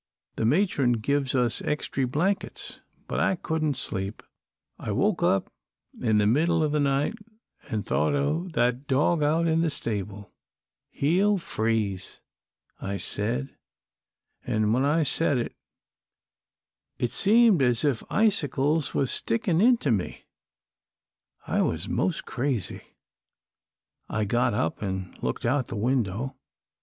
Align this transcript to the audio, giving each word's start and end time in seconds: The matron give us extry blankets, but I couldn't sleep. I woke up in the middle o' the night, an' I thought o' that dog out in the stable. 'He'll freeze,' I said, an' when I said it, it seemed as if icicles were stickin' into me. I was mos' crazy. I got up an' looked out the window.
The 0.35 0.45
matron 0.47 0.93
give 0.93 1.35
us 1.35 1.61
extry 1.61 2.05
blankets, 2.05 2.79
but 3.07 3.19
I 3.19 3.35
couldn't 3.35 3.77
sleep. 3.77 4.23
I 4.79 4.91
woke 4.91 5.21
up 5.21 5.53
in 6.01 6.17
the 6.17 6.25
middle 6.25 6.63
o' 6.63 6.67
the 6.69 6.79
night, 6.79 7.13
an' 7.69 7.81
I 7.81 7.81
thought 7.83 8.15
o' 8.15 8.47
that 8.53 8.87
dog 8.87 9.21
out 9.21 9.45
in 9.45 9.61
the 9.61 9.69
stable. 9.69 10.33
'He'll 10.89 11.37
freeze,' 11.37 12.19
I 12.79 12.97
said, 12.97 13.55
an' 14.43 14.73
when 14.73 14.83
I 14.85 15.03
said 15.03 15.37
it, 15.37 15.53
it 16.97 17.11
seemed 17.11 17.61
as 17.61 17.85
if 17.85 18.01
icicles 18.09 18.95
were 18.95 19.05
stickin' 19.05 19.61
into 19.61 19.91
me. 19.91 20.25
I 21.45 21.61
was 21.61 21.87
mos' 21.87 22.21
crazy. 22.21 22.81
I 24.09 24.25
got 24.25 24.55
up 24.55 24.81
an' 24.81 25.13
looked 25.21 25.45
out 25.45 25.67
the 25.67 25.75
window. 25.75 26.37